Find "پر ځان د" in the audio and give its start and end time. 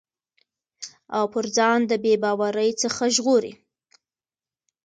1.33-1.93